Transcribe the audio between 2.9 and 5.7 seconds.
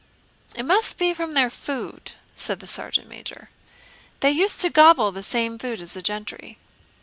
major. "They used to gobble the same